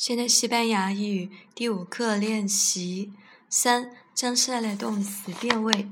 [0.00, 3.12] 现在西班牙语第五课练习
[3.50, 5.90] 三，将下列动词变位。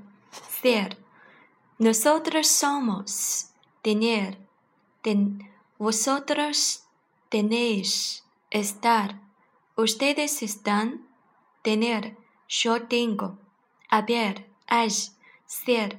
[0.63, 0.93] Ser.
[1.79, 3.49] Nosotros somos.
[3.83, 4.37] Tener.
[5.03, 5.41] Ten.
[5.77, 6.85] Vosotros
[7.29, 8.23] tenéis.
[8.51, 9.19] Estar.
[9.77, 11.01] Ustedes están.
[11.63, 12.17] Tener.
[12.49, 13.37] Yo tengo.
[13.91, 14.47] Haber.
[14.69, 14.89] Hay.
[15.47, 15.99] Ser.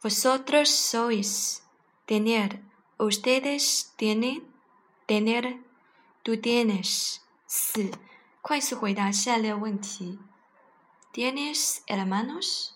[0.00, 1.62] Vosotros sois.
[2.06, 2.62] Tener.
[3.00, 4.44] Ustedes tienen.
[5.08, 5.65] Tener.
[6.25, 7.91] Tú tienes 四，
[8.41, 12.75] 快速回答下列问题：¿Tienes hermanos?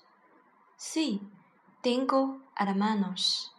[0.77, 1.21] Sí,
[1.81, 3.53] tengo hermanos.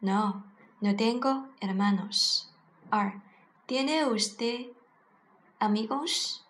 [0.00, 0.44] No,
[0.80, 2.48] no tengo hermanos.
[2.90, 4.72] 二，¿Tiene usted
[5.58, 6.44] amigos?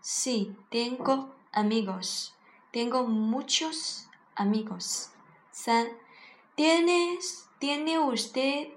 [0.00, 2.34] Sí, tengo amigos.
[2.72, 5.10] Tengo muchos amigos.
[5.52, 8.68] 三，¿Tienes, tiene usted,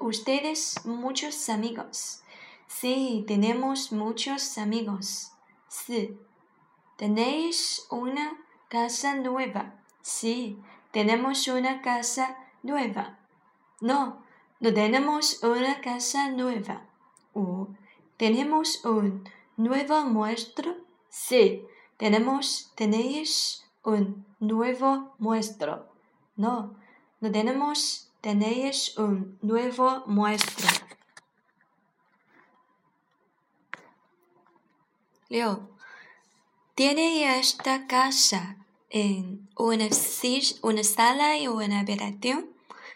[0.00, 2.22] ustedes muchos amigos?
[2.67, 5.31] Sí, tenemos muchos amigos.
[5.67, 6.17] Sí.
[6.97, 8.37] ¿Tenéis una
[8.69, 9.75] casa nueva?
[10.01, 10.57] Sí,
[10.91, 13.19] tenemos una casa nueva.
[13.81, 14.23] No,
[14.59, 16.85] no tenemos una casa nueva.
[18.17, 20.77] ¿Tenemos un nuevo muestro?
[21.09, 21.65] Sí,
[21.97, 25.87] tenemos, tenéis un nuevo muestro.
[26.37, 26.75] No,
[27.19, 30.74] no tenemos, tenéis un nuevo muestro.
[35.27, 35.69] Leo,
[36.75, 38.57] ¿tiene esta casa
[38.91, 39.89] en una,
[40.61, 42.51] una sala y una habitación?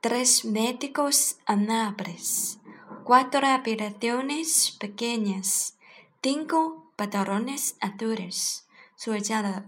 [0.01, 2.59] tres médicos amables,
[3.05, 5.75] cuatro habitaciones pequeñas,
[6.21, 8.63] cinco pantalones azules。
[8.97, 9.67] 所以加了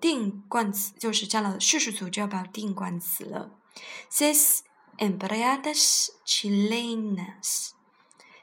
[0.00, 3.50] 定冠词，就是加了叙述组，就要把定冠词了。
[4.10, 4.60] Seis
[4.96, 7.72] empleadas chilenas,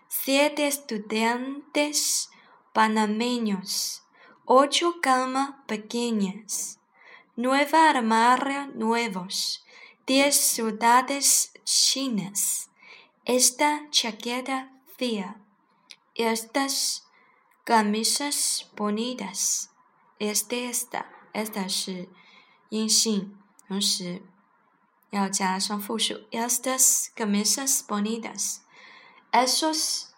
[0.10, 2.26] siete estudiantes
[2.78, 4.04] panameños,
[4.46, 6.80] ocho camas pequeñas
[7.36, 9.66] nueva armario nuevos,
[10.06, 12.70] diez ciudades chinas,
[13.26, 15.42] esta chaqueta fea,
[16.14, 17.08] estas
[17.64, 19.72] camisas bonitas,
[20.20, 22.08] este esta esta 是
[22.70, 23.36] 阴性，
[23.68, 24.22] 同时
[25.10, 28.62] 要加上复数，estas camisas bonitas,
[29.32, 30.14] esos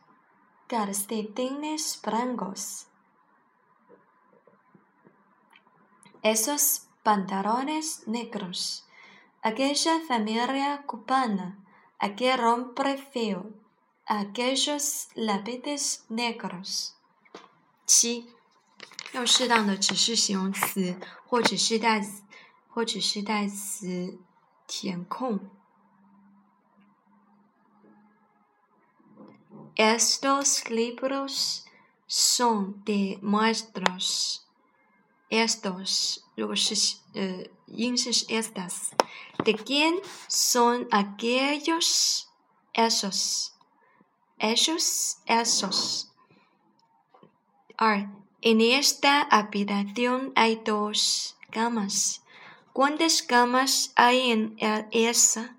[0.69, 2.87] calcetines blancos,
[6.21, 8.83] esos pantalones negros,
[9.43, 11.59] aquella familia cubana,
[11.99, 13.53] aquel hombre feo,
[14.07, 16.93] aquellos lápices negros。
[17.85, 18.25] 七，
[19.13, 22.23] 用适当的指示形容词或指示代词
[22.67, 24.17] 或指示代词
[24.65, 25.39] 填空。
[29.76, 31.64] Estos libros
[32.06, 34.46] son de maestros.
[35.30, 37.50] Estos, luego es, eh,
[38.28, 38.90] estas.
[39.44, 42.28] ¿De quién son aquellos?
[42.72, 43.54] Esos.
[44.38, 46.12] esos, esos.
[47.76, 48.10] Ar,
[48.42, 52.22] en esta habitación hay dos camas.
[52.72, 55.56] ¿Cuántas camas hay en e, esa?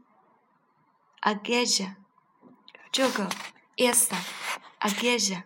[1.21, 1.97] Aquella.
[2.91, 3.29] 这个
[3.77, 4.21] esa
[4.79, 5.45] aquella.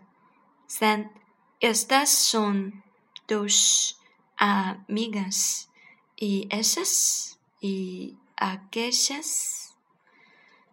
[0.68, 1.12] San,
[1.60, 2.84] estas son
[3.26, 4.00] tus
[4.38, 5.70] amigas
[6.16, 9.76] y esas y aquellas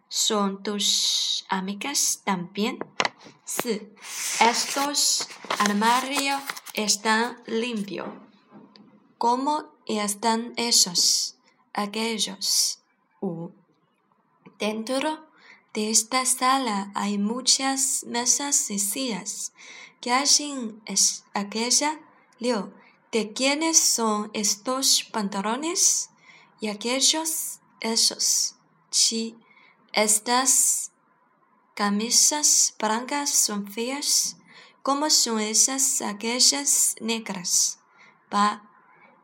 [0.08, 2.78] son tus amigas también.
[3.44, 3.92] Sí,
[4.40, 5.28] estos
[5.58, 6.40] armarios
[6.74, 8.08] están limpios.
[9.18, 11.36] ¿Cómo están esos,
[11.72, 12.78] aquellos?
[14.58, 15.31] dentro
[15.74, 19.52] de esta sala hay muchas mesas sillas.
[20.00, 22.00] ¿Qué hacen es aquella?
[22.38, 22.72] Leo,
[23.10, 26.10] ¿de quiénes son estos pantalones?
[26.60, 28.56] Y aquellos, esos.
[28.90, 29.36] Sí,
[29.92, 30.92] estas
[31.74, 34.36] camisas blancas son feas.
[34.82, 37.78] ¿Cómo son esas aquellas negras?
[38.32, 38.68] Va,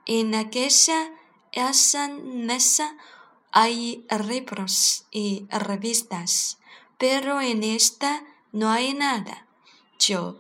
[0.07, 1.13] en aquella
[1.53, 2.97] esa mesa
[3.53, 6.59] hay libros y revistas,
[6.99, 9.47] pero en esta no hay nada.
[9.99, 10.39] Yo,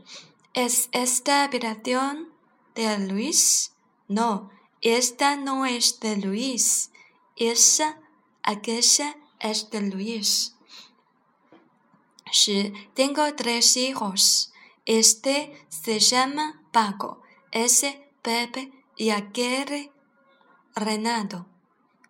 [0.54, 2.28] ¿es esta habitación
[2.74, 3.72] de Luis?
[4.08, 4.50] No,
[4.80, 6.90] esta no es de Luis.
[7.36, 8.00] Esa,
[8.42, 10.54] aquella es de Luis.
[12.30, 14.52] Sí, tengo tres hijos.
[14.84, 17.22] Este se llama Paco,
[17.52, 19.90] ese Pepe y aquel
[20.74, 21.46] Renato.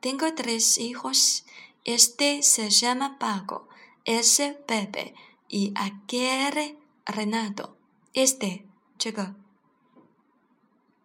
[0.01, 1.45] Tengo tres hijos.
[1.85, 3.69] Este se llama Paco,
[4.05, 5.15] ese Pepe
[5.49, 7.77] y aquel Renato.
[8.13, 8.65] Este
[8.99, 9.35] 这个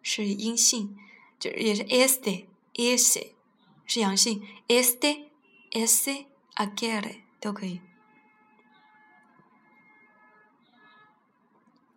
[0.02, 0.96] 是阴性，
[1.38, 3.32] 就也是 este ese
[3.86, 5.30] 是阳性，este
[5.70, 6.26] ese
[6.56, 7.80] aquel 都可以。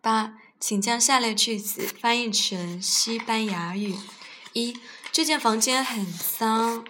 [0.02, 3.96] 八，请将下列句子翻译成西班牙语。
[4.54, 4.80] 一
[5.12, 6.86] 这间房间很脏，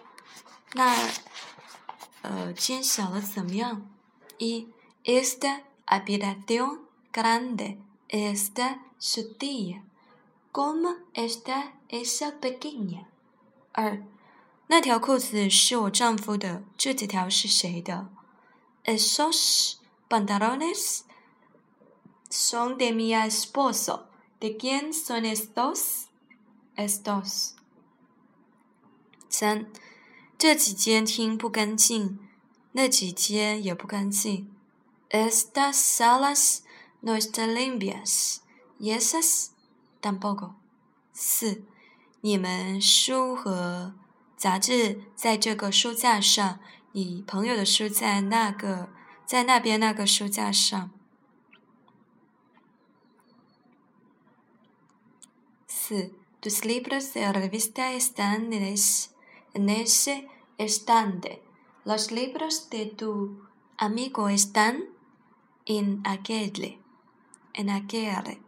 [0.74, 1.10] 那
[2.24, 3.90] 呃，间小了怎么样？
[4.38, 4.68] 一
[5.06, 6.82] ，Esta habitación
[7.14, 7.78] grande
[8.10, 9.84] está sucia.
[10.52, 13.06] ¿Cómo está esa pequeña？
[13.72, 14.04] 二，
[14.68, 18.10] 那条裤子是我丈夫的，这几条是谁的
[18.84, 19.78] ？Esos
[20.10, 21.04] pantalones
[22.30, 24.08] son de mi esposo.
[24.40, 27.57] ¿De quién son estos？Estos。
[29.30, 29.68] 三，
[30.38, 32.20] 这几间厅不干净，
[32.72, 34.54] 那几间也不干净。
[35.10, 36.60] Estas salas
[37.02, 38.38] no están limpias.
[38.80, 39.48] Y esas
[40.02, 40.56] tampoco.
[41.14, 41.64] 四，
[42.22, 43.96] 你们书和
[44.36, 46.60] 杂志在这个书架上，
[46.92, 48.90] 你朋友的书在那个，
[49.26, 50.92] 在那边那个书架上。
[55.68, 59.08] 四，tus libros de revista están en ese
[59.57, 60.29] en ese
[60.59, 61.43] estante.
[61.85, 63.43] Los libros de tu
[63.77, 64.85] amigo están
[65.67, 66.79] en aquel,
[67.55, 68.39] en aquel.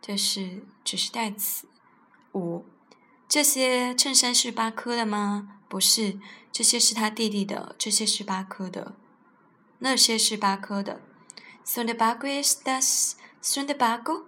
[0.00, 1.66] 这是指示代词。
[2.32, 2.64] 五，
[3.28, 5.60] 这些衬衫是巴科的吗？
[5.68, 6.18] 不是，
[6.50, 8.96] 这些是他弟弟的，这些是巴科的，
[9.78, 11.00] 那些是巴科的。
[11.64, 14.24] Son de Paco estas, son de Paco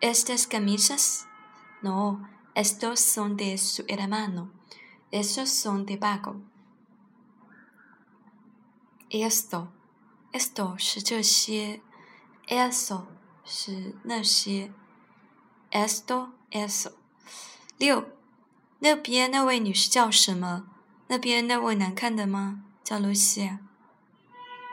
[0.00, 1.26] estas camisas?
[1.80, 4.50] No, estos son de su hermano.
[5.13, 6.41] Esos son de Paco.
[9.11, 9.67] Esto,
[10.31, 11.81] esto 是这些
[12.47, 13.05] ，eso
[13.45, 14.73] 是那些
[15.69, 16.93] ，esto eso。
[17.77, 18.09] 六，
[18.79, 20.65] 那边那位女士叫什么？
[21.05, 22.63] 那边那位难看的吗？
[22.83, 23.59] 叫露西。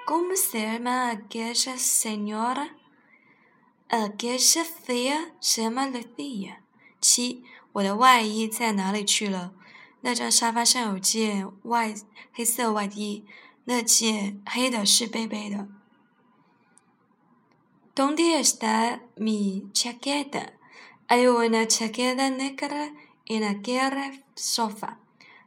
[0.06, 2.70] ¿Cómo se llama aquella señora?
[3.90, 6.60] Aquella fea se llama Lucía。
[6.98, 9.52] 七，我的外衣在哪里去了？
[10.02, 11.94] 那张沙发上有件外
[12.32, 13.24] 黑色外衣，
[13.64, 15.68] 那件黑的是贝贝的。
[17.94, 20.54] ¿Dónde está mi chaqueta?
[21.08, 22.94] Hay una chaqueta negra
[23.26, 24.96] en aquel sofá.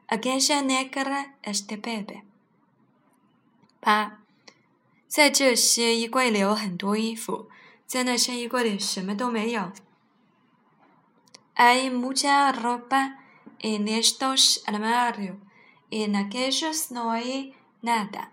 [0.08, 2.24] Aquella negra es de Pepe.
[3.80, 4.20] 八，
[5.08, 7.50] 在这些衣柜里有很多衣服，
[7.88, 9.72] 在那些衣柜里什么都没有。
[11.56, 13.16] Hay mucha ropa
[13.64, 15.38] en estos armarios,
[15.90, 18.33] en aquellos no hay nada.